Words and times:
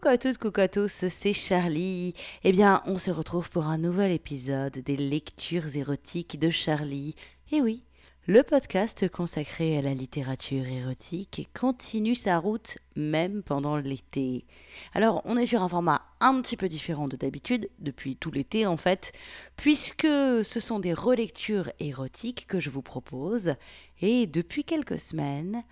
Coucou 0.00 0.14
à 0.14 0.16
toutes, 0.16 0.38
coucou 0.38 0.60
à 0.62 0.68
tous, 0.68 1.04
c'est 1.10 1.34
Charlie. 1.34 2.14
Eh 2.42 2.52
bien, 2.52 2.80
on 2.86 2.96
se 2.96 3.10
retrouve 3.10 3.50
pour 3.50 3.66
un 3.66 3.76
nouvel 3.76 4.12
épisode 4.12 4.78
des 4.78 4.96
lectures 4.96 5.76
érotiques 5.76 6.38
de 6.38 6.48
Charlie. 6.48 7.14
Et 7.52 7.60
oui, 7.60 7.84
le 8.26 8.42
podcast 8.42 9.10
consacré 9.10 9.76
à 9.76 9.82
la 9.82 9.92
littérature 9.92 10.66
érotique 10.66 11.50
continue 11.52 12.14
sa 12.14 12.38
route 12.38 12.78
même 12.96 13.42
pendant 13.42 13.76
l'été. 13.76 14.46
Alors, 14.94 15.20
on 15.26 15.36
est 15.36 15.44
sur 15.44 15.62
un 15.62 15.68
format 15.68 16.00
un 16.20 16.40
petit 16.40 16.56
peu 16.56 16.70
différent 16.70 17.06
de 17.06 17.18
d'habitude, 17.18 17.68
depuis 17.78 18.16
tout 18.16 18.30
l'été 18.30 18.64
en 18.64 18.78
fait, 18.78 19.12
puisque 19.56 20.06
ce 20.06 20.60
sont 20.60 20.78
des 20.78 20.94
relectures 20.94 21.70
érotiques 21.78 22.46
que 22.46 22.58
je 22.58 22.70
vous 22.70 22.80
propose, 22.80 23.54
et 24.00 24.26
depuis 24.26 24.64
quelques 24.64 24.98
semaines, 24.98 25.62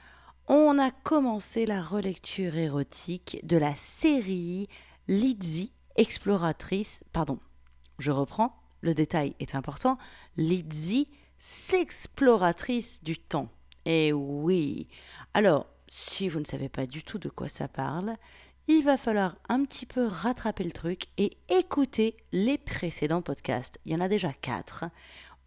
on 0.49 0.79
a 0.79 0.91
commencé 0.91 1.67
la 1.67 1.83
relecture 1.83 2.57
érotique 2.57 3.39
de 3.45 3.59
la 3.59 3.77
série 3.77 4.69
Lizzie, 5.07 5.73
exploratrice, 5.97 7.03
pardon, 7.13 7.39
je 7.99 8.11
reprends, 8.11 8.55
le 8.81 8.95
détail 8.95 9.35
est 9.41 9.55
important, 9.55 9.99
Lizzie, 10.37 11.07
s'exploratrice 11.39 13.03
du 13.03 13.19
temps. 13.19 13.51
Et 13.85 14.13
oui. 14.13 14.89
Alors, 15.35 15.67
si 15.89 16.29
vous 16.29 16.41
ne 16.41 16.45
savez 16.45 16.69
pas 16.69 16.87
du 16.87 17.03
tout 17.03 17.19
de 17.19 17.29
quoi 17.29 17.49
ça 17.49 17.69
parle, 17.69 18.15
il 18.69 18.85
va 18.85 18.97
falloir 18.97 19.37
un 19.49 19.65
petit 19.65 19.87
peu 19.87 20.07
rattraper 20.07 20.65
le 20.65 20.73
truc 20.73 21.07
et 21.17 21.31
écouter 21.49 22.17
les 22.33 22.59
précédents 22.59 23.23
podcasts. 23.23 23.79
Il 23.85 23.93
y 23.93 23.97
en 23.97 24.01
a 24.01 24.09
déjà 24.09 24.33
quatre. 24.33 24.85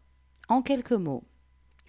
en 0.48 0.62
quelques 0.62 0.90
mots, 0.90 1.22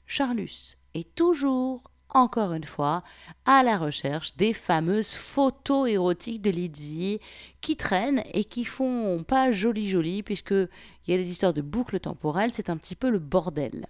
Charlus 0.05 0.75
est 0.93 1.15
toujours 1.15 1.88
encore 2.09 2.53
une 2.53 2.63
fois, 2.63 3.03
à 3.45 3.63
la 3.63 3.77
recherche 3.77 4.35
des 4.35 4.53
fameuses 4.53 5.13
photos 5.13 5.89
érotiques 5.89 6.41
de 6.41 6.49
Lydie 6.49 7.19
qui 7.61 7.77
traînent 7.77 8.23
et 8.33 8.45
qui 8.45 8.65
font 8.65 9.23
pas 9.23 9.51
joli 9.51 9.87
joli, 9.87 10.23
puisque 10.23 10.51
il 10.51 10.67
y 11.07 11.13
a 11.13 11.17
des 11.17 11.29
histoires 11.29 11.53
de 11.53 11.61
boucles 11.61 11.99
temporelles, 11.99 12.53
c'est 12.53 12.69
un 12.69 12.77
petit 12.77 12.95
peu 12.95 13.09
le 13.09 13.19
bordel. 13.19 13.87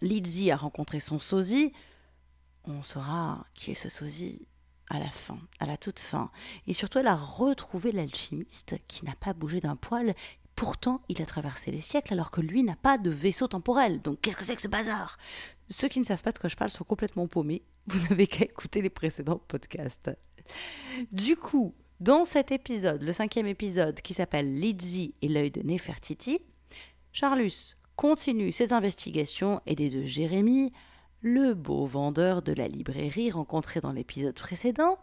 Lydie 0.00 0.50
a 0.50 0.56
rencontré 0.56 1.00
son 1.00 1.18
sosie, 1.18 1.72
on 2.64 2.82
saura 2.82 3.46
qui 3.54 3.72
est 3.72 3.74
ce 3.74 3.88
sosie 3.88 4.46
à 4.90 4.98
la 4.98 5.10
fin, 5.10 5.38
à 5.60 5.66
la 5.66 5.76
toute 5.76 5.98
fin. 5.98 6.30
Et 6.66 6.74
surtout, 6.74 6.98
elle 6.98 7.06
a 7.06 7.16
retrouvé 7.16 7.92
l'alchimiste 7.92 8.76
qui 8.88 9.04
n'a 9.04 9.14
pas 9.16 9.32
bougé 9.32 9.60
d'un 9.60 9.76
poil. 9.76 10.12
Pourtant, 10.58 11.02
il 11.08 11.22
a 11.22 11.24
traversé 11.24 11.70
les 11.70 11.80
siècles 11.80 12.12
alors 12.14 12.32
que 12.32 12.40
lui 12.40 12.64
n'a 12.64 12.74
pas 12.74 12.98
de 12.98 13.10
vaisseau 13.10 13.46
temporel. 13.46 14.02
Donc, 14.02 14.20
qu'est-ce 14.20 14.36
que 14.36 14.44
c'est 14.44 14.56
que 14.56 14.62
ce 14.62 14.66
bazar? 14.66 15.16
Ceux 15.70 15.86
qui 15.86 16.00
ne 16.00 16.04
savent 16.04 16.22
pas 16.22 16.32
de 16.32 16.38
quoi 16.38 16.48
je 16.48 16.56
parle 16.56 16.72
sont 16.72 16.82
complètement 16.82 17.28
paumés. 17.28 17.62
Vous 17.86 18.00
n'avez 18.08 18.26
qu'à 18.26 18.44
écouter 18.44 18.82
les 18.82 18.90
précédents 18.90 19.40
podcasts. 19.46 20.10
Du 21.12 21.36
coup, 21.36 21.74
dans 22.00 22.24
cet 22.24 22.50
épisode, 22.50 23.04
le 23.04 23.12
cinquième 23.12 23.46
épisode 23.46 24.00
qui 24.00 24.14
s'appelle 24.14 24.52
Lizzie 24.52 25.14
et 25.22 25.28
l'œil 25.28 25.52
de 25.52 25.62
Nefertiti, 25.62 26.40
Charlus 27.12 27.76
continue 27.94 28.50
ses 28.50 28.72
investigations 28.72 29.60
aidé 29.64 29.90
de 29.90 30.02
Jérémie, 30.06 30.72
le 31.20 31.54
beau 31.54 31.86
vendeur 31.86 32.42
de 32.42 32.52
la 32.52 32.66
librairie 32.66 33.30
rencontré 33.30 33.78
dans 33.78 33.92
l'épisode 33.92 34.34
précédent, 34.34 34.98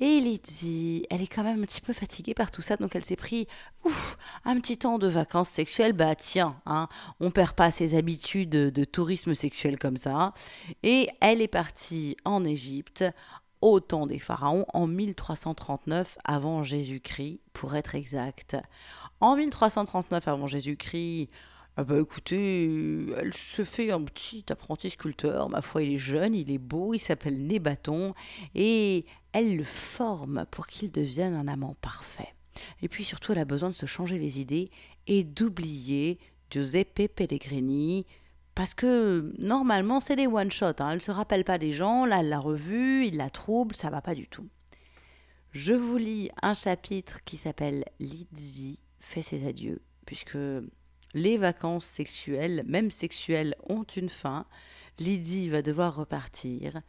et 0.00 0.20
Lizzie, 0.20 1.06
elle 1.10 1.20
est 1.20 1.26
quand 1.26 1.44
même 1.44 1.62
un 1.62 1.66
petit 1.66 1.82
peu 1.82 1.92
fatiguée 1.92 2.32
par 2.32 2.50
tout 2.50 2.62
ça, 2.62 2.78
donc 2.78 2.96
elle 2.96 3.04
s'est 3.04 3.16
pris 3.16 3.46
ouf, 3.84 4.16
un 4.46 4.58
petit 4.58 4.78
temps 4.78 4.98
de 4.98 5.06
vacances 5.06 5.50
sexuelles. 5.50 5.92
Bah 5.92 6.14
tiens, 6.14 6.56
hein, 6.64 6.88
on 7.20 7.30
perd 7.30 7.52
pas 7.52 7.70
ses 7.70 7.94
habitudes 7.94 8.48
de, 8.48 8.84
tourisme 8.84 9.34
sexuel 9.34 9.78
comme 9.78 9.98
ça. 9.98 10.32
Et 10.82 11.08
elle 11.20 11.42
est 11.42 11.48
partie 11.48 12.16
en 12.24 12.44
Égypte 12.44 13.04
au 13.60 13.78
temps 13.78 14.06
des 14.06 14.18
pharaons 14.18 14.64
en 14.72 14.86
1339 14.86 16.16
avant 16.24 16.62
Jésus-Christ, 16.62 17.40
pour 17.52 17.76
être 17.76 17.94
exact. 17.94 18.56
En 19.20 19.36
1339 19.36 20.26
avant 20.28 20.46
Jésus-Christ, 20.46 21.28
ah 21.80 21.84
bah 21.84 21.98
écoutez, 21.98 23.06
elle 23.16 23.32
se 23.32 23.64
fait 23.64 23.90
un 23.90 24.02
petit 24.02 24.44
apprenti 24.50 24.90
sculpteur, 24.90 25.48
ma 25.48 25.62
foi 25.62 25.82
il 25.82 25.94
est 25.94 25.98
jeune, 25.98 26.34
il 26.34 26.50
est 26.50 26.58
beau, 26.58 26.92
il 26.92 26.98
s'appelle 26.98 27.46
Nébaton, 27.46 28.12
et 28.54 29.06
elle 29.32 29.56
le 29.56 29.64
forme 29.64 30.44
pour 30.50 30.66
qu'il 30.66 30.92
devienne 30.92 31.32
un 31.32 31.48
amant 31.48 31.74
parfait. 31.80 32.34
Et 32.82 32.88
puis 32.88 33.02
surtout 33.02 33.32
elle 33.32 33.38
a 33.38 33.46
besoin 33.46 33.70
de 33.70 33.74
se 33.74 33.86
changer 33.86 34.18
les 34.18 34.40
idées 34.40 34.68
et 35.06 35.24
d'oublier 35.24 36.18
Giuseppe 36.50 37.08
Pellegrini, 37.16 38.04
parce 38.54 38.74
que 38.74 39.32
normalement 39.38 40.00
c'est 40.00 40.16
des 40.16 40.26
one-shots, 40.26 40.80
hein. 40.80 40.90
elle 40.90 40.96
ne 40.96 41.00
se 41.00 41.10
rappelle 41.10 41.44
pas 41.44 41.56
des 41.56 41.72
gens, 41.72 42.04
là 42.04 42.20
elle 42.20 42.28
l'a 42.28 42.40
revu, 42.40 43.06
il 43.06 43.16
la 43.16 43.30
trouble, 43.30 43.74
ça 43.74 43.88
va 43.88 44.02
pas 44.02 44.14
du 44.14 44.28
tout. 44.28 44.50
Je 45.52 45.72
vous 45.72 45.96
lis 45.96 46.30
un 46.42 46.52
chapitre 46.52 47.24
qui 47.24 47.38
s'appelle 47.38 47.86
Lizzie 48.00 48.80
fait 48.98 49.22
ses 49.22 49.46
adieux, 49.46 49.80
puisque 50.04 50.36
les 51.14 51.38
vacances 51.38 51.84
sexuelles, 51.84 52.62
même 52.66 52.90
sexuelles, 52.90 53.54
ont 53.68 53.84
une 53.84 54.08
fin. 54.08 54.46
Lydie 54.98 55.48
va 55.48 55.62
devoir 55.62 55.94
repartir. 55.96 56.82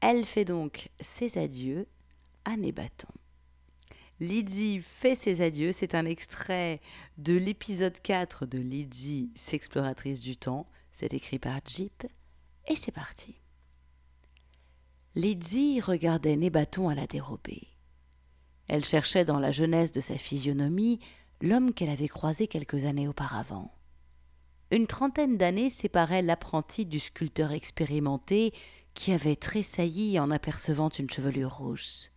Elle 0.00 0.24
fait 0.24 0.44
donc 0.44 0.90
ses 1.00 1.38
adieux 1.38 1.86
à 2.44 2.56
Nébaton. 2.56 3.08
Lydie 4.20 4.80
fait 4.80 5.14
ses 5.14 5.42
adieux, 5.42 5.70
c'est 5.72 5.94
un 5.94 6.04
extrait 6.04 6.80
de 7.18 7.34
l'épisode 7.34 8.00
4 8.00 8.46
de 8.46 8.58
Lydie, 8.58 9.30
s'exploratrice 9.36 10.20
du 10.20 10.36
temps. 10.36 10.66
C'est 10.90 11.14
écrit 11.14 11.38
par 11.38 11.60
Jeep, 11.64 12.06
et 12.66 12.74
c'est 12.74 12.92
parti. 12.92 13.36
Lydie 15.14 15.80
regardait 15.80 16.36
Nébaton 16.36 16.88
à 16.88 16.94
la 16.94 17.06
dérobée. 17.06 17.68
Elle 18.66 18.84
cherchait 18.84 19.24
dans 19.24 19.38
la 19.38 19.52
jeunesse 19.52 19.92
de 19.92 20.00
sa 20.00 20.18
physionomie 20.18 21.00
l'homme 21.40 21.72
qu'elle 21.72 21.90
avait 21.90 22.08
croisé 22.08 22.48
quelques 22.48 22.84
années 22.84 23.08
auparavant. 23.08 23.72
Une 24.70 24.86
trentaine 24.86 25.38
d'années 25.38 25.70
séparaient 25.70 26.22
l'apprenti 26.22 26.84
du 26.84 26.98
sculpteur 26.98 27.52
expérimenté 27.52 28.52
qui 28.94 29.12
avait 29.12 29.36
tressailli 29.36 30.18
en 30.18 30.30
apercevant 30.30 30.88
une 30.90 31.08
chevelure 31.08 31.54
rousse. 31.54 32.12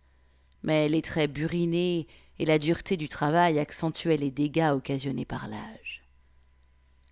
Mais 0.62 0.88
les 0.88 1.02
traits 1.02 1.32
burinés 1.32 2.06
et 2.38 2.44
la 2.44 2.58
dureté 2.58 2.96
du 2.96 3.08
travail 3.08 3.58
accentuaient 3.58 4.16
les 4.16 4.30
dégâts 4.30 4.72
occasionnés 4.74 5.24
par 5.24 5.48
l'âge. 5.48 6.02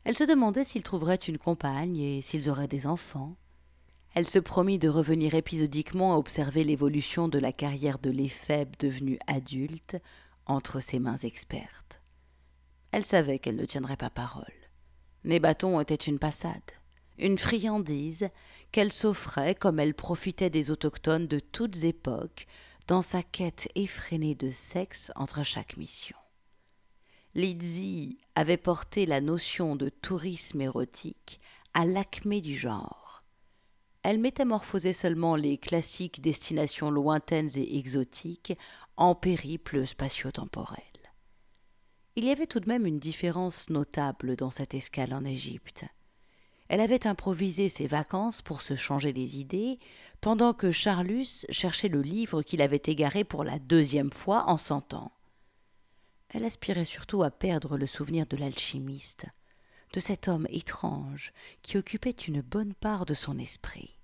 Elle 0.05 0.17
se 0.17 0.25
demandait 0.25 0.65
s'il 0.65 0.83
trouverait 0.83 1.15
une 1.17 1.39
compagne 1.39 1.99
et 1.99 2.23
s'ils 2.23 2.51
auraient 2.51 2.69
des 2.69 2.87
enfants. 2.87 3.37
Elle 4.15 4.27
se 4.27 4.39
promit 4.39 4.79
de 4.79 4.89
revenir 4.89 5.35
épisodiquement 5.35 6.15
à 6.15 6.19
observer 6.19 6.65
l'évolution 6.65 7.29
de 7.29 7.39
la 7.39 7.53
carrière 7.53 7.99
de 7.99 8.11
l'éphèbe 8.11 8.75
devenu 8.79 9.19
adulte 9.27 9.97
entre 10.47 10.81
ses 10.81 10.99
mains 10.99 11.19
expertes. 11.19 12.00
Elle 12.93 13.05
savait 13.05 13.39
qu'elle 13.39 13.57
ne 13.57 13.65
tiendrait 13.65 13.97
pas 13.97 14.11
parole. 14.11 14.45
Nébaton 15.25 15.81
était 15.81 15.95
une 15.95 16.19
passade, 16.19 16.71
une 17.19 17.39
friandise 17.39 18.29
qu'elle 18.73 18.93
s'offrait 18.93 19.55
comme 19.55 19.79
elle 19.79 19.95
profitait 19.95 20.51
des 20.51 20.71
autochtones 20.71 21.27
de 21.27 21.41
toutes 21.41 21.85
époques 21.85 22.47
dans 22.89 23.03
sa 23.03 23.23
quête 23.23 23.69
effrénée 23.75 24.35
de 24.35 24.51
sexe 24.51 25.13
entre 25.15 25.43
chaque 25.45 25.77
mission. 25.77 26.17
Lizzie 27.35 28.19
avait 28.35 28.57
porté 28.57 29.07
la 29.07 29.21
notion 29.21 29.77
de 29.77 29.89
tourisme 29.89 30.61
érotique 30.61 31.41
à 31.75 31.85
l'acmé 31.85 32.41
du 32.41 32.57
genre. 32.57 33.23
Elle 34.03 34.19
métamorphosait 34.19 34.95
seulement 34.95 35.37
les 35.37 35.59
classiques 35.59 36.23
destinations 36.23 36.91
lointaines 36.91 37.51
et 37.55 37.79
exotiques 37.79 38.55
en 38.97 39.15
périples 39.15 39.87
spatio-temporels. 39.87 40.90
Il 42.23 42.27
y 42.27 42.33
avait 42.33 42.47
tout 42.47 42.61
de 42.61 42.69
même 42.69 42.85
une 42.85 42.99
différence 42.99 43.71
notable 43.71 44.37
dans 44.37 44.51
cette 44.51 44.75
escale 44.75 45.15
en 45.15 45.25
Égypte. 45.25 45.87
Elle 46.69 46.83
avait 46.83 47.07
improvisé 47.07 47.71
ses 47.71 47.87
vacances 47.87 48.43
pour 48.43 48.61
se 48.61 48.77
changer 48.77 49.15
les 49.15 49.41
idées, 49.41 49.79
pendant 50.21 50.53
que 50.53 50.71
Charlus 50.71 51.47
cherchait 51.49 51.89
le 51.89 52.03
livre 52.03 52.43
qu'il 52.43 52.61
avait 52.61 52.83
égaré 52.85 53.25
pour 53.25 53.43
la 53.43 53.59
deuxième 53.59 54.13
fois 54.13 54.51
en 54.51 54.59
cent 54.59 54.93
ans. 54.93 55.13
Elle 56.29 56.45
aspirait 56.45 56.85
surtout 56.85 57.23
à 57.23 57.31
perdre 57.31 57.79
le 57.79 57.87
souvenir 57.87 58.27
de 58.27 58.37
l'alchimiste, 58.37 59.25
de 59.95 60.01
cet 60.01 60.29
homme 60.29 60.47
étrange 60.51 61.33
qui 61.63 61.79
occupait 61.79 62.11
une 62.11 62.43
bonne 62.43 62.75
part 62.75 63.07
de 63.07 63.15
son 63.15 63.39
esprit. 63.39 63.99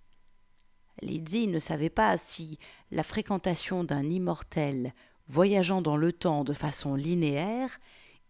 Lydie 1.03 1.49
ne 1.49 1.59
savait 1.59 1.91
pas 1.91 2.17
si 2.17 2.59
la 2.91 3.03
fréquentation 3.03 3.85
d'un 3.85 4.09
immortel 4.09 4.95
voyageant 5.29 5.83
dans 5.83 5.99
le 5.99 6.15
temps 6.15 6.45
de 6.45 6.55
façon 6.55 6.95
linéaire 6.95 7.79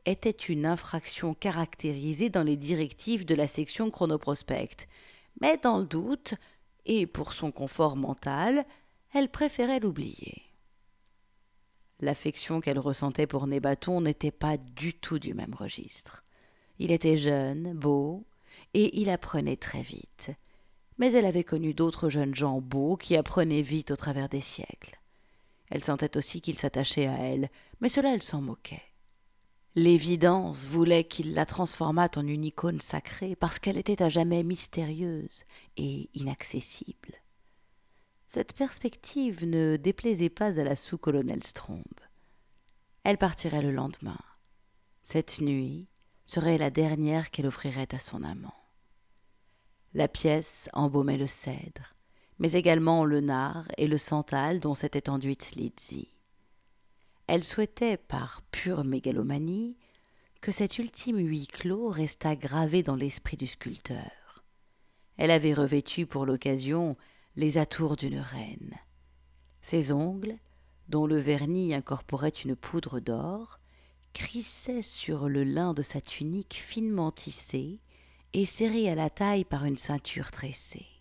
était 0.06 0.31
une 0.31 0.64
infraction 0.64 1.35
caractérisée 1.35 2.31
dans 2.31 2.44
les 2.44 2.56
directives 2.56 3.26
de 3.26 3.35
la 3.35 3.49
section 3.49 3.91
chronoprospect. 3.91 4.88
Mais 5.41 5.58
dans 5.58 5.79
le 5.79 5.87
doute, 5.87 6.35
et 6.87 7.06
pour 7.06 7.32
son 7.32 7.50
confort 7.50 7.97
mental, 7.97 8.64
elle 9.12 9.29
préférait 9.29 9.81
l'oublier. 9.81 10.43
L'affection 12.00 12.61
qu'elle 12.61 12.79
ressentait 12.79 13.26
pour 13.26 13.47
Nébaton 13.47 14.00
n'était 14.00 14.31
pas 14.31 14.56
du 14.56 14.94
tout 14.94 15.19
du 15.19 15.35
même 15.35 15.55
registre. 15.55 16.25
Il 16.79 16.93
était 16.93 17.17
jeune, 17.17 17.73
beau, 17.73 18.25
et 18.75 19.00
il 19.00 19.11
apprenait 19.11 19.56
très 19.56 19.82
vite. 19.82 20.31
Mais 20.99 21.12
elle 21.12 21.26
avait 21.26 21.44
connu 21.44 21.75
d'autres 21.75 22.09
jeunes 22.11 22.35
gens 22.35 22.61
beaux 22.61 22.97
qui 22.97 23.17
apprenaient 23.17 23.62
vite 23.62 23.91
au 23.91 23.97
travers 23.97 24.29
des 24.29 24.41
siècles. 24.41 24.99
Elle 25.70 25.85
sentait 25.85 26.17
aussi 26.17 26.41
qu'il 26.41 26.59
s'attachait 26.59 27.06
à 27.06 27.19
elle, 27.19 27.50
mais 27.81 27.88
cela 27.88 28.14
elle 28.14 28.23
s'en 28.23 28.41
moquait. 28.41 28.82
L'évidence 29.78 30.64
voulait 30.64 31.05
qu'il 31.05 31.34
la 31.34 31.44
transformât 31.44 32.08
en 32.17 32.26
une 32.26 32.46
icône 32.46 32.81
sacrée 32.81 33.37
parce 33.37 33.58
qu'elle 33.58 33.76
était 33.76 34.02
à 34.02 34.08
jamais 34.08 34.43
mystérieuse 34.43 35.44
et 35.76 36.08
inaccessible. 36.14 37.12
Cette 38.26 38.55
perspective 38.55 39.44
ne 39.44 39.76
déplaisait 39.76 40.31
pas 40.31 40.58
à 40.58 40.64
la 40.64 40.76
sous-colonelle 40.76 41.44
Strombe. 41.44 41.82
Elle 43.05 43.19
partirait 43.19 43.61
le 43.61 43.70
lendemain. 43.70 44.19
Cette 45.02 45.43
nuit 45.43 45.88
serait 46.25 46.56
la 46.56 46.70
dernière 46.70 47.31
qu'elle 47.31 47.46
offrirait 47.46 47.94
à 47.94 47.99
son 47.99 48.23
amant. 48.23 48.56
La 49.93 50.08
pièce 50.08 50.70
embaumait 50.73 51.19
le 51.19 51.26
cèdre, 51.26 51.94
mais 52.38 52.52
également 52.52 53.05
le 53.05 53.20
nard 53.20 53.69
et 53.76 53.88
le 53.88 53.99
santal 53.99 54.58
dont 54.58 54.75
s'était 54.75 55.11
enduite 55.11 55.55
Lizzie. 55.55 56.15
Elle 57.26 57.44
souhaitait, 57.44 57.96
par 57.96 58.43
pure 58.52 58.84
mégalomanie, 58.84 59.76
que 60.40 60.52
cet 60.52 60.78
ultime 60.78 61.19
huis 61.19 61.49
clos 61.49 61.88
restât 61.88 62.37
gravé 62.37 62.82
dans 62.82 62.94
l'esprit 62.94 63.37
du 63.37 63.46
sculpteur. 63.46 64.44
Elle 65.17 65.31
avait 65.31 65.55
revêtu 65.55 66.06
pour 66.06 66.26
l'occasion 66.26 66.96
les 67.34 67.58
atours 67.58 67.96
d'une 67.96 68.19
reine. 68.20 68.75
Ses 69.61 69.90
ongles, 69.90 70.38
dont 70.88 71.06
le 71.06 71.17
vernis 71.17 71.75
incorporait 71.75 72.28
une 72.28 72.55
poudre 72.55 73.00
d'or, 73.00 73.58
crissaient 74.12 74.82
sur 74.82 75.28
le 75.28 75.43
lin 75.43 75.75
de 75.75 75.82
sa 75.82 76.00
tunique 76.00 76.55
finement 76.55 77.11
tissée 77.11 77.81
et 78.32 78.46
serrée 78.46 78.88
à 78.88 78.94
la 78.94 79.11
taille 79.11 79.44
par 79.44 79.64
une 79.64 79.78
ceinture 79.78 80.31
tressée. 80.31 80.95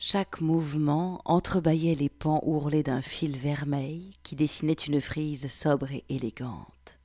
Chaque 0.00 0.40
mouvement 0.40 1.20
entrebâillait 1.24 1.96
les 1.96 2.08
pans 2.08 2.40
ourlés 2.44 2.84
d'un 2.84 3.02
fil 3.02 3.36
vermeil 3.36 4.12
qui 4.22 4.36
dessinait 4.36 4.72
une 4.72 5.00
frise 5.00 5.50
sobre 5.50 5.90
et 5.90 6.04
élégante. 6.08 7.00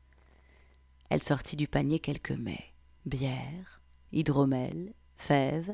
Elle 1.09 1.23
sortit 1.23 1.55
du 1.55 1.67
panier 1.67 1.97
quelques 1.97 2.31
mets 2.31 2.71
bière, 3.07 3.81
hydromel, 4.11 4.93
fèves, 5.17 5.73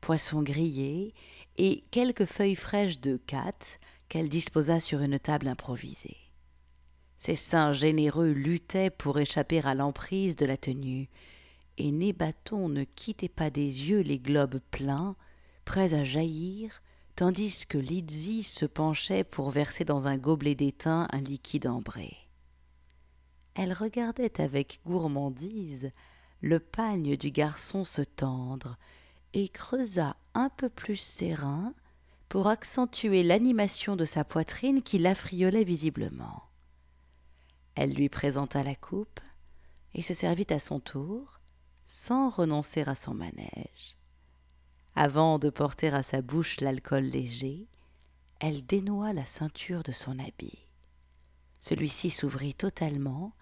poissons 0.00 0.42
grillés 0.42 1.12
et 1.58 1.82
quelques 1.90 2.26
feuilles 2.26 2.54
fraîches 2.54 3.00
de 3.00 3.16
cat 3.16 3.80
qu'elle 4.08 4.28
disposa 4.28 4.78
sur 4.78 5.00
une 5.00 5.18
table 5.18 5.48
improvisée. 5.48 6.16
Ses 7.18 7.36
seins 7.36 7.72
généreux 7.72 8.30
luttaient 8.30 8.90
pour 8.90 9.18
échapper 9.18 9.60
à 9.62 9.74
l'emprise 9.74 10.36
de 10.36 10.46
la 10.46 10.56
tenue, 10.56 11.10
et 11.78 11.90
Nébaton 11.90 12.68
ne 12.68 12.84
quittait 12.84 13.28
pas 13.28 13.50
des 13.50 13.90
yeux 13.90 14.00
les 14.00 14.20
globes 14.20 14.60
pleins 14.70 15.16
prêts 15.70 15.94
à 15.94 16.02
jaillir, 16.02 16.82
tandis 17.14 17.64
que 17.64 17.78
Lizzie 17.78 18.42
se 18.42 18.66
penchait 18.66 19.22
pour 19.22 19.50
verser 19.50 19.84
dans 19.84 20.08
un 20.08 20.16
gobelet 20.16 20.56
d'étain 20.56 21.06
un 21.12 21.20
liquide 21.20 21.68
ambré. 21.68 22.16
Elle 23.54 23.72
regardait 23.72 24.40
avec 24.40 24.80
gourmandise 24.84 25.92
le 26.40 26.58
pagne 26.58 27.16
du 27.16 27.30
garçon 27.30 27.84
se 27.84 28.02
tendre 28.02 28.78
et 29.32 29.48
creusa 29.48 30.16
un 30.34 30.48
peu 30.48 30.68
plus 30.68 30.96
ses 30.96 31.34
reins 31.34 31.72
pour 32.28 32.48
accentuer 32.48 33.22
l'animation 33.22 33.94
de 33.94 34.06
sa 34.06 34.24
poitrine 34.24 34.82
qui 34.82 34.98
l'affriolait 34.98 35.62
visiblement. 35.62 36.42
Elle 37.76 37.94
lui 37.94 38.08
présenta 38.08 38.64
la 38.64 38.74
coupe 38.74 39.20
et 39.94 40.02
se 40.02 40.14
servit 40.14 40.48
à 40.50 40.58
son 40.58 40.80
tour, 40.80 41.38
sans 41.86 42.28
renoncer 42.28 42.82
à 42.88 42.96
son 42.96 43.14
manège. 43.14 43.99
Avant 45.02 45.38
de 45.38 45.48
porter 45.48 45.88
à 45.94 46.02
sa 46.02 46.20
bouche 46.20 46.60
l'alcool 46.60 47.04
léger, 47.04 47.66
elle 48.38 48.66
dénoua 48.66 49.14
la 49.14 49.24
ceinture 49.24 49.82
de 49.82 49.92
son 49.92 50.18
habit. 50.18 50.58
Celui-ci 51.56 52.10
s'ouvrit 52.10 52.52
totalement, 52.52 53.32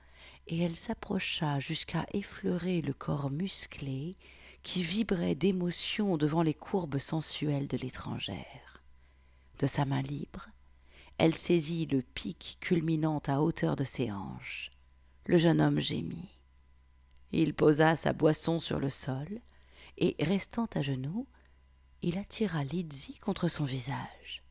et 0.46 0.60
elle 0.60 0.76
s'approcha 0.76 1.58
jusqu'à 1.58 2.06
effleurer 2.12 2.80
le 2.80 2.92
corps 2.92 3.32
musclé 3.32 4.16
qui 4.62 4.84
vibrait 4.84 5.34
d'émotion 5.34 6.16
devant 6.16 6.44
les 6.44 6.54
courbes 6.54 6.98
sensuelles 6.98 7.66
de 7.66 7.76
l'étrangère. 7.76 8.84
De 9.58 9.66
sa 9.66 9.84
main 9.84 10.02
libre, 10.02 10.50
elle 11.18 11.34
saisit 11.34 11.86
le 11.86 12.02
pic 12.02 12.58
culminant 12.60 13.20
à 13.26 13.40
hauteur 13.40 13.74
de 13.74 13.82
ses 13.82 14.12
hanches. 14.12 14.70
Le 15.26 15.38
jeune 15.38 15.60
homme 15.60 15.80
gémit. 15.80 16.38
Il 17.32 17.52
posa 17.52 17.96
sa 17.96 18.12
boisson 18.12 18.60
sur 18.60 18.78
le 18.78 18.90
sol, 18.90 19.40
et 19.96 20.14
restant 20.20 20.68
à 20.76 20.82
genoux, 20.82 21.26
il 22.02 22.18
attira 22.18 22.64
Lizzie 22.64 23.18
contre 23.20 23.48
son 23.48 23.64
visage. 23.64 24.42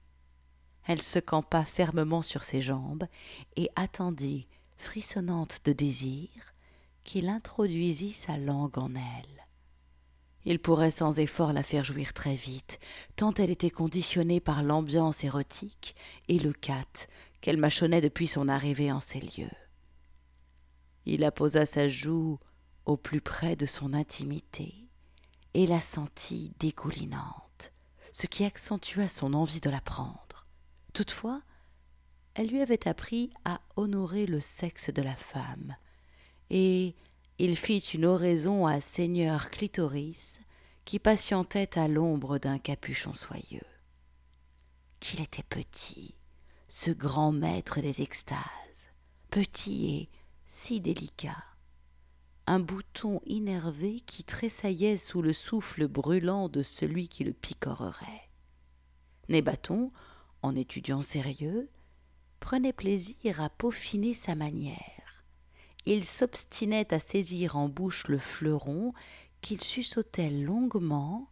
Elle 0.85 1.01
se 1.01 1.19
campa 1.19 1.63
fermement 1.65 2.21
sur 2.21 2.43
ses 2.43 2.61
jambes 2.61 3.07
et 3.55 3.69
attendit, 3.75 4.47
frissonnante 4.77 5.61
de 5.65 5.73
désir, 5.73 6.29
qu'il 7.03 7.29
introduisît 7.29 8.13
sa 8.13 8.37
langue 8.37 8.77
en 8.77 8.93
elle. 8.95 9.45
Il 10.45 10.59
pourrait 10.59 10.91
sans 10.91 11.19
effort 11.19 11.51
la 11.51 11.63
faire 11.63 11.83
jouir 11.83 12.13
très 12.13 12.35
vite, 12.35 12.79
tant 13.17 13.33
elle 13.33 13.49
était 13.49 13.69
conditionnée 13.69 14.39
par 14.39 14.63
l'ambiance 14.63 15.23
érotique 15.25 15.93
et 16.29 16.39
le 16.39 16.53
cat 16.53 17.07
qu'elle 17.41 17.57
mâchonnait 17.57 18.01
depuis 18.01 18.27
son 18.27 18.47
arrivée 18.47 18.91
en 18.91 19.01
ces 19.01 19.19
lieux. 19.19 19.51
Il 21.05 21.23
apposa 21.23 21.65
sa 21.65 21.89
joue 21.89 22.39
au 22.85 22.95
plus 22.95 23.21
près 23.21 23.57
de 23.57 23.65
son 23.65 23.93
intimité 23.93 24.86
et 25.57 25.65
la 25.65 25.81
sentit 25.81 26.53
dégoulinante, 26.59 27.73
ce 28.11 28.27
qui 28.27 28.43
accentua 28.43 29.07
son 29.07 29.33
envie 29.33 29.59
de 29.59 29.71
la 29.71 29.81
prendre. 29.81 30.45
Toutefois, 30.93 31.41
elle 32.35 32.49
lui 32.49 32.61
avait 32.61 32.87
appris 32.87 33.31
à 33.43 33.59
honorer 33.75 34.27
le 34.27 34.39
sexe 34.39 34.91
de 34.91 35.01
la 35.01 35.15
femme, 35.15 35.75
et 36.51 36.93
il 37.39 37.57
fit 37.57 37.79
une 37.79 38.05
oraison 38.05 38.67
à 38.67 38.79
Seigneur 38.79 39.49
Clitoris, 39.49 40.41
qui 40.85 40.99
patientait 40.99 41.79
à 41.79 41.87
l'ombre 41.87 42.37
d'un 42.37 42.59
capuchon 42.59 43.15
soyeux. 43.15 43.65
Qu'il 44.99 45.21
était 45.21 45.41
petit, 45.41 46.13
ce 46.67 46.91
grand 46.91 47.31
maître 47.31 47.81
des 47.81 48.03
extases, 48.03 48.91
petit 49.31 49.89
et 49.89 50.09
si 50.45 50.81
délicat 50.81 51.43
un 52.47 52.59
bouton 52.59 53.21
innervé 53.25 53.99
qui 53.99 54.23
tressaillait 54.23 54.97
sous 54.97 55.21
le 55.21 55.33
souffle 55.33 55.87
brûlant 55.87 56.47
de 56.47 56.63
celui 56.63 57.09
qui 57.09 57.25
le 57.25 57.33
picorerait. 57.33 58.29
Nébaton, 59.27 59.91
en 60.41 60.55
étudiant 60.55 61.01
sérieux, 61.01 61.69
prenait 62.39 62.73
plaisir 62.73 63.41
à 63.41 63.49
peaufiner 63.49 64.13
sa 64.13 64.35
manière. 64.35 65.25
Il 65.85 66.05
s'obstinait 66.05 66.93
à 66.93 66.99
saisir 66.99 67.57
en 67.57 67.67
bouche 67.67 68.07
le 68.07 68.17
fleuron 68.17 68.93
qu'il 69.41 69.61
suçotait 69.61 70.29
longuement 70.29 71.29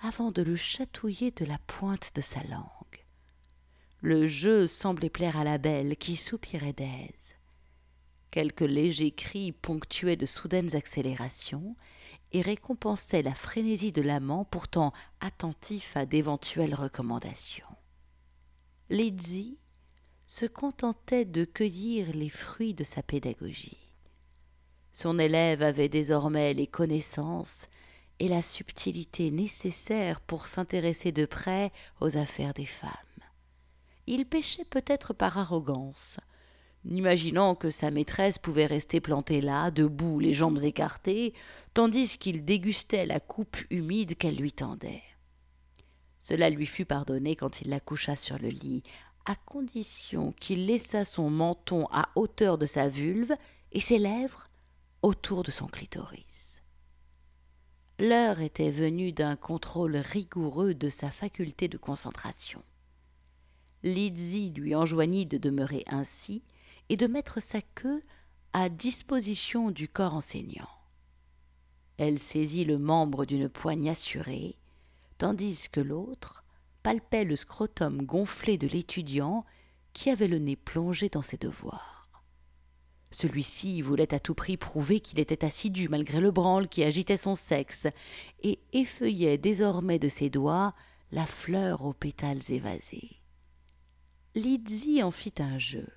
avant 0.00 0.32
de 0.32 0.42
le 0.42 0.56
chatouiller 0.56 1.30
de 1.30 1.44
la 1.44 1.58
pointe 1.66 2.12
de 2.16 2.20
sa 2.20 2.42
langue. 2.44 3.04
Le 4.00 4.26
jeu 4.26 4.66
semblait 4.66 5.10
plaire 5.10 5.38
à 5.38 5.44
la 5.44 5.58
belle 5.58 5.96
qui 5.96 6.16
soupirait 6.16 6.72
d'aise. 6.72 7.37
Quelques 8.30 8.60
légers 8.60 9.10
cris 9.10 9.52
ponctuaient 9.52 10.16
de 10.16 10.26
soudaines 10.26 10.76
accélérations 10.76 11.76
et 12.32 12.42
récompensaient 12.42 13.22
la 13.22 13.34
frénésie 13.34 13.92
de 13.92 14.02
l'amant 14.02 14.44
pourtant 14.44 14.92
attentif 15.20 15.96
à 15.96 16.04
d'éventuelles 16.04 16.74
recommandations. 16.74 17.64
Lizzie 18.90 19.58
se 20.26 20.44
contentait 20.44 21.24
de 21.24 21.44
cueillir 21.44 22.14
les 22.14 22.28
fruits 22.28 22.74
de 22.74 22.84
sa 22.84 23.02
pédagogie. 23.02 23.78
Son 24.92 25.18
élève 25.18 25.62
avait 25.62 25.88
désormais 25.88 26.52
les 26.52 26.66
connaissances 26.66 27.66
et 28.18 28.28
la 28.28 28.42
subtilité 28.42 29.30
nécessaires 29.30 30.20
pour 30.20 30.46
s'intéresser 30.46 31.12
de 31.12 31.24
près 31.24 31.72
aux 32.00 32.16
affaires 32.16 32.52
des 32.52 32.66
femmes. 32.66 32.90
Il 34.06 34.26
péchait 34.26 34.64
peut-être 34.64 35.14
par 35.14 35.38
arrogance, 35.38 36.18
n'imaginant 36.84 37.54
que 37.54 37.70
sa 37.70 37.90
maîtresse 37.90 38.38
pouvait 38.38 38.66
rester 38.66 39.00
plantée 39.00 39.40
là, 39.40 39.70
debout, 39.70 40.18
les 40.20 40.34
jambes 40.34 40.62
écartées, 40.62 41.34
tandis 41.74 42.18
qu'il 42.18 42.44
dégustait 42.44 43.06
la 43.06 43.20
coupe 43.20 43.58
humide 43.70 44.16
qu'elle 44.16 44.36
lui 44.36 44.52
tendait. 44.52 45.02
Cela 46.20 46.50
lui 46.50 46.66
fut 46.66 46.84
pardonné 46.84 47.36
quand 47.36 47.60
il 47.60 47.70
la 47.70 47.80
coucha 47.80 48.16
sur 48.16 48.38
le 48.38 48.48
lit, 48.48 48.82
à 49.26 49.34
condition 49.34 50.32
qu'il 50.32 50.66
laissât 50.66 51.04
son 51.04 51.30
menton 51.30 51.86
à 51.90 52.08
hauteur 52.14 52.58
de 52.58 52.66
sa 52.66 52.88
vulve 52.88 53.34
et 53.72 53.80
ses 53.80 53.98
lèvres 53.98 54.48
autour 55.02 55.42
de 55.42 55.50
son 55.50 55.66
clitoris. 55.66 56.62
L'heure 57.98 58.40
était 58.40 58.70
venue 58.70 59.12
d'un 59.12 59.36
contrôle 59.36 59.96
rigoureux 59.96 60.72
de 60.72 60.88
sa 60.88 61.10
faculté 61.10 61.68
de 61.68 61.76
concentration. 61.76 62.62
Lizzie 63.82 64.50
lui 64.50 64.74
enjoignit 64.74 65.26
de 65.26 65.36
demeurer 65.36 65.84
ainsi 65.88 66.42
et 66.88 66.96
de 66.96 67.06
mettre 67.06 67.40
sa 67.40 67.60
queue 67.60 68.02
à 68.52 68.68
disposition 68.68 69.70
du 69.70 69.88
corps 69.88 70.14
enseignant. 70.14 70.68
Elle 71.96 72.18
saisit 72.18 72.64
le 72.64 72.78
membre 72.78 73.24
d'une 73.24 73.48
poigne 73.48 73.90
assurée, 73.90 74.56
tandis 75.18 75.68
que 75.70 75.80
l'autre 75.80 76.44
palpait 76.82 77.24
le 77.24 77.36
scrotum 77.36 78.02
gonflé 78.02 78.56
de 78.56 78.68
l'étudiant 78.68 79.44
qui 79.92 80.10
avait 80.10 80.28
le 80.28 80.38
nez 80.38 80.56
plongé 80.56 81.08
dans 81.08 81.22
ses 81.22 81.36
devoirs. 81.36 82.08
Celui-ci 83.10 83.80
voulait 83.80 84.14
à 84.14 84.20
tout 84.20 84.34
prix 84.34 84.56
prouver 84.56 85.00
qu'il 85.00 85.18
était 85.18 85.44
assidu 85.44 85.88
malgré 85.88 86.20
le 86.20 86.30
branle 86.30 86.68
qui 86.68 86.84
agitait 86.84 87.16
son 87.16 87.34
sexe, 87.34 87.86
et 88.42 88.60
effeuillait 88.72 89.38
désormais 89.38 89.98
de 89.98 90.08
ses 90.08 90.30
doigts 90.30 90.74
la 91.10 91.26
fleur 91.26 91.84
aux 91.84 91.94
pétales 91.94 92.50
évasés. 92.50 93.22
Lizzie 94.34 95.02
en 95.02 95.10
fit 95.10 95.34
un 95.38 95.58
jeu. 95.58 95.88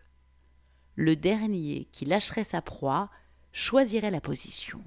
Le 0.96 1.16
dernier 1.16 1.88
qui 1.92 2.06
lâcherait 2.06 2.44
sa 2.44 2.62
proie 2.62 3.10
choisirait 3.54 4.12
la 4.12 4.22
position. 4.22 4.84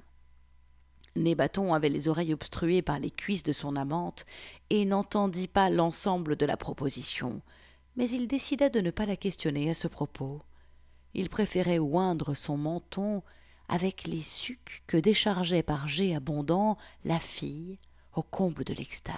Nébaton 1.15 1.73
avait 1.73 1.89
les 1.89 2.07
oreilles 2.07 2.33
obstruées 2.33 2.81
par 2.81 2.99
les 2.99 3.11
cuisses 3.11 3.43
de 3.43 3.53
son 3.53 3.75
amante 3.75 4.25
et 4.69 4.85
n'entendit 4.85 5.47
pas 5.47 5.69
l'ensemble 5.69 6.35
de 6.35 6.45
la 6.45 6.57
proposition, 6.57 7.41
mais 7.95 8.09
il 8.09 8.27
décida 8.27 8.69
de 8.69 8.81
ne 8.81 8.91
pas 8.91 9.05
la 9.05 9.15
questionner 9.15 9.69
à 9.69 9.73
ce 9.73 9.87
propos. 9.87 10.41
Il 11.13 11.29
préférait 11.29 11.79
oindre 11.79 12.33
son 12.33 12.57
menton 12.57 13.23
avec 13.69 14.05
les 14.05 14.21
sucs 14.21 14.83
que 14.87 14.97
déchargeait 14.97 15.63
par 15.63 15.87
jets 15.87 16.13
abondants 16.13 16.77
la 17.05 17.19
fille 17.19 17.79
au 18.13 18.21
comble 18.21 18.65
de 18.65 18.73
l'extase. 18.73 19.17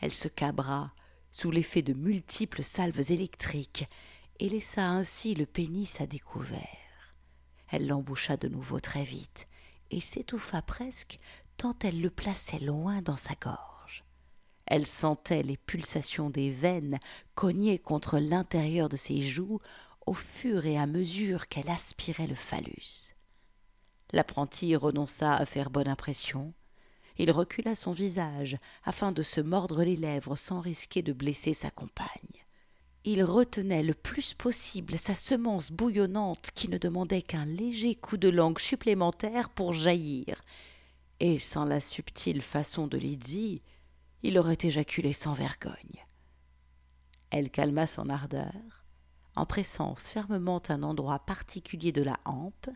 Elle 0.00 0.14
se 0.14 0.28
cabra 0.28 0.92
sous 1.32 1.50
l'effet 1.50 1.82
de 1.82 1.92
multiples 1.92 2.62
salves 2.62 3.10
électriques 3.10 3.88
et 4.40 4.48
laissa 4.48 4.88
ainsi 4.88 5.34
le 5.34 5.46
pénis 5.46 6.00
à 6.00 6.06
découvert. 6.06 7.14
Elle 7.70 7.86
l'emboucha 7.86 8.36
de 8.36 8.48
nouveau 8.48 8.80
très 8.80 9.04
vite 9.04 9.48
et 9.90 10.00
s'étouffa 10.00 10.62
presque 10.62 11.18
tant 11.56 11.74
elle 11.82 12.00
le 12.00 12.10
plaçait 12.10 12.60
loin 12.60 13.02
dans 13.02 13.16
sa 13.16 13.34
gorge. 13.34 14.04
Elle 14.66 14.86
sentait 14.86 15.42
les 15.42 15.56
pulsations 15.56 16.30
des 16.30 16.50
veines 16.50 16.98
cogner 17.34 17.78
contre 17.78 18.18
l'intérieur 18.18 18.88
de 18.88 18.96
ses 18.96 19.22
joues 19.22 19.60
au 20.06 20.14
fur 20.14 20.66
et 20.66 20.78
à 20.78 20.86
mesure 20.86 21.48
qu'elle 21.48 21.70
aspirait 21.70 22.26
le 22.26 22.34
phallus. 22.34 23.14
L'apprenti 24.12 24.74
renonça 24.76 25.34
à 25.34 25.44
faire 25.46 25.70
bonne 25.70 25.88
impression. 25.88 26.54
Il 27.18 27.30
recula 27.30 27.74
son 27.74 27.92
visage 27.92 28.56
afin 28.84 29.12
de 29.12 29.22
se 29.22 29.40
mordre 29.40 29.82
les 29.82 29.96
lèvres 29.96 30.36
sans 30.36 30.60
risquer 30.60 31.02
de 31.02 31.12
blesser 31.12 31.52
sa 31.52 31.70
compagne. 31.70 32.37
Il 33.10 33.24
retenait 33.24 33.82
le 33.82 33.94
plus 33.94 34.34
possible 34.34 34.98
sa 34.98 35.14
semence 35.14 35.72
bouillonnante 35.72 36.50
qui 36.54 36.68
ne 36.68 36.76
demandait 36.76 37.22
qu'un 37.22 37.46
léger 37.46 37.94
coup 37.94 38.18
de 38.18 38.28
langue 38.28 38.58
supplémentaire 38.58 39.48
pour 39.48 39.72
jaillir, 39.72 40.44
et 41.18 41.38
sans 41.38 41.64
la 41.64 41.80
subtile 41.80 42.42
façon 42.42 42.86
de 42.86 42.98
Lydie, 42.98 43.62
il 44.22 44.36
aurait 44.36 44.58
éjaculé 44.60 45.14
sans 45.14 45.32
vergogne. 45.32 46.04
Elle 47.30 47.48
calma 47.48 47.86
son 47.86 48.10
ardeur, 48.10 48.84
en 49.36 49.46
pressant 49.46 49.94
fermement 49.94 50.60
un 50.68 50.82
endroit 50.82 51.20
particulier 51.20 51.92
de 51.92 52.02
la 52.02 52.20
hampe 52.26 52.68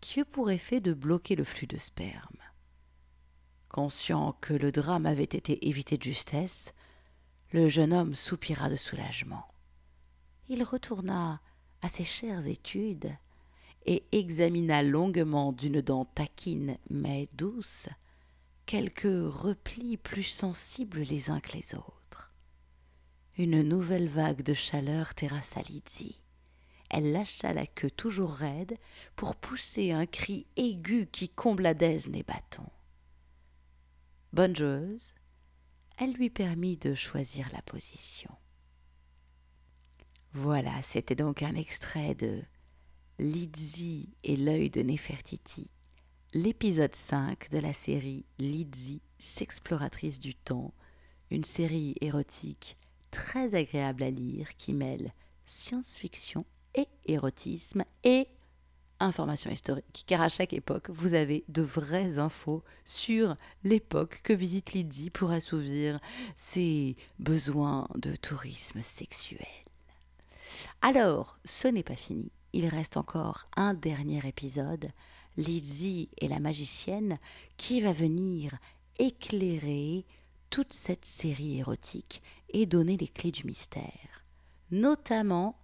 qui 0.00 0.20
eut 0.20 0.24
pour 0.24 0.50
effet 0.50 0.80
de 0.80 0.94
bloquer 0.94 1.36
le 1.36 1.44
flux 1.44 1.66
de 1.66 1.76
sperme. 1.76 2.40
Conscient 3.68 4.38
que 4.40 4.54
le 4.54 4.72
drame 4.72 5.04
avait 5.04 5.24
été 5.24 5.68
évité 5.68 5.98
de 5.98 6.02
justesse, 6.02 6.72
le 7.52 7.68
jeune 7.68 7.92
homme 7.92 8.14
soupira 8.14 8.70
de 8.70 8.76
soulagement. 8.76 9.46
Il 10.48 10.62
retourna 10.62 11.40
à 11.82 11.88
ses 11.88 12.04
chères 12.04 12.46
études 12.46 13.12
et 13.84 14.04
examina 14.12 14.82
longuement 14.82 15.52
d'une 15.52 15.80
dent 15.80 16.04
taquine 16.04 16.76
mais 16.90 17.28
douce 17.34 17.88
quelques 18.66 19.02
replis 19.04 19.96
plus 19.96 20.24
sensibles 20.24 21.02
les 21.02 21.30
uns 21.30 21.40
que 21.40 21.52
les 21.52 21.74
autres. 21.74 22.32
Une 23.38 23.62
nouvelle 23.62 24.08
vague 24.08 24.42
de 24.42 24.54
chaleur 24.54 25.14
terrassa 25.14 25.62
Lizzie. 25.62 26.20
Elle 26.90 27.12
lâcha 27.12 27.52
la 27.52 27.66
queue 27.66 27.90
toujours 27.90 28.32
raide 28.32 28.76
pour 29.14 29.36
pousser 29.36 29.92
un 29.92 30.06
cri 30.06 30.46
aigu 30.56 31.06
qui 31.06 31.28
combla 31.28 31.74
d'aise 31.74 32.08
les 32.08 32.22
bâtons. 32.22 32.70
Bonne 34.32 34.56
joueuse, 34.56 35.14
elle 35.98 36.12
lui 36.12 36.30
permit 36.30 36.76
de 36.76 36.94
choisir 36.94 37.48
la 37.52 37.62
position. 37.62 38.30
Voilà, 40.38 40.82
c'était 40.82 41.14
donc 41.14 41.42
un 41.42 41.54
extrait 41.54 42.14
de 42.14 42.42
Lizzie 43.18 44.10
et 44.22 44.36
l'œil 44.36 44.68
de 44.68 44.82
Nefertiti, 44.82 45.70
l'épisode 46.34 46.94
5 46.94 47.48
de 47.50 47.58
la 47.58 47.72
série 47.72 48.26
Lizzie, 48.38 49.00
s'exploratrice 49.18 50.18
du 50.18 50.34
temps, 50.34 50.74
une 51.30 51.44
série 51.44 51.94
érotique 52.02 52.76
très 53.10 53.54
agréable 53.54 54.02
à 54.02 54.10
lire 54.10 54.58
qui 54.58 54.74
mêle 54.74 55.14
science-fiction 55.46 56.44
et 56.74 56.86
érotisme 57.06 57.84
et 58.04 58.28
information 59.00 59.50
historique, 59.50 60.04
car 60.06 60.20
à 60.20 60.28
chaque 60.28 60.52
époque, 60.52 60.90
vous 60.90 61.14
avez 61.14 61.44
de 61.48 61.62
vraies 61.62 62.18
infos 62.18 62.62
sur 62.84 63.36
l'époque 63.64 64.20
que 64.22 64.34
visite 64.34 64.74
Lydie 64.74 65.08
pour 65.08 65.30
assouvir 65.30 65.98
ses 66.36 66.94
besoins 67.18 67.88
de 67.94 68.14
tourisme 68.14 68.82
sexuel. 68.82 69.65
Alors, 70.82 71.38
ce 71.44 71.68
n'est 71.68 71.82
pas 71.82 71.96
fini, 71.96 72.30
il 72.52 72.66
reste 72.66 72.96
encore 72.96 73.44
un 73.56 73.74
dernier 73.74 74.26
épisode, 74.26 74.88
Lydie 75.36 76.08
et 76.18 76.28
la 76.28 76.38
magicienne, 76.38 77.18
qui 77.56 77.80
va 77.80 77.92
venir 77.92 78.56
éclairer 78.98 80.04
toute 80.50 80.72
cette 80.72 81.04
série 81.04 81.58
érotique 81.58 82.22
et 82.50 82.66
donner 82.66 82.96
les 82.96 83.08
clés 83.08 83.32
du 83.32 83.44
mystère, 83.44 84.24
notamment 84.70 85.58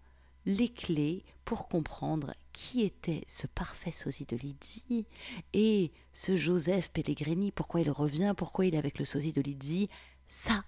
les 0.44 0.68
clés 0.68 1.25
pour 1.44 1.68
comprendre 1.68 2.32
qui 2.52 2.82
était 2.82 3.25
ce 3.26 3.46
parfait 3.46 3.92
sosie 3.92 4.26
de 4.26 4.37
Lydie 4.37 5.06
et 5.52 5.92
ce 6.12 6.37
Joseph 6.37 6.90
Pellegrini, 6.90 7.52
pourquoi 7.52 7.80
il 7.80 7.90
revient, 7.90 8.34
pourquoi 8.37 8.66
il 8.66 8.75
est 8.75 8.78
avec 8.78 8.99
le 8.99 9.04
sosie 9.04 9.32
de 9.32 9.40
Lydie. 9.40 9.88
Ça, 10.28 10.64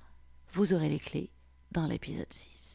vous 0.53 0.73
aurez 0.73 0.89
les 0.89 0.99
clés 0.99 1.31
dans 1.73 1.87
l'épisode 1.87 2.33
6. 2.33 2.74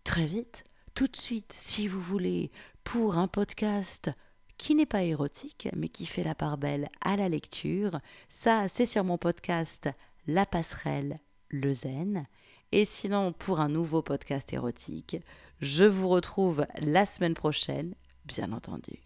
très 0.04 0.25
vite 0.25 0.63
tout 0.96 1.08
de 1.08 1.16
suite, 1.16 1.54
si 1.54 1.88
vous 1.88 2.01
voulez, 2.01 2.50
pour 2.84 3.20
un 3.20 3.27
podcast 3.27 4.10
qui 4.58 4.74
n'est 4.74 4.88
pas 4.88 5.04
érotique, 5.04 5.70
mais 5.75 5.89
qui 5.89 6.08
fait 6.08 6.24
la 6.24 6.34
part 6.34 6.58
belle 6.58 6.89
à 7.01 7.16
la 7.16 7.30
lecture. 7.30 8.00
Ça, 8.27 8.68
c'est 8.68 8.88
sur 8.88 9.04
mon 9.04 9.20
podcast 9.20 9.88
La 10.25 10.48
Passerelle, 10.48 11.20
le 11.50 11.72
Zen. 11.74 12.25
Et 12.72 12.86
sinon, 12.86 13.32
pour 13.34 13.60
un 13.60 13.70
nouveau 13.70 14.02
podcast 14.02 14.52
érotique, 14.54 15.18
je 15.62 15.86
vous 15.86 16.10
retrouve 16.10 16.66
la 16.80 17.06
semaine 17.06 17.34
prochaine, 17.34 17.96
bien 18.26 18.52
entendu. 18.52 19.02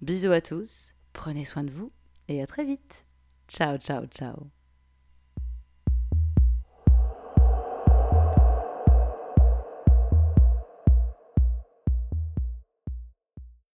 Bisous 0.00 0.32
à 0.32 0.40
tous, 0.40 0.92
prenez 1.12 1.44
soin 1.44 1.64
de 1.64 1.70
vous 1.70 1.90
et 2.28 2.42
à 2.42 2.46
très 2.46 2.64
vite. 2.64 3.04
Ciao, 3.48 3.76
ciao, 3.78 4.06
ciao. 4.06 4.59